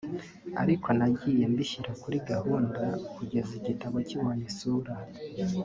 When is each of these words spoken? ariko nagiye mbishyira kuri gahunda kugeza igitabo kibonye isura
ariko 0.61 0.87
nagiye 0.97 1.43
mbishyira 1.51 1.91
kuri 2.01 2.17
gahunda 2.29 2.81
kugeza 3.15 3.51
igitabo 3.59 3.95
kibonye 4.07 4.45
isura 4.51 4.93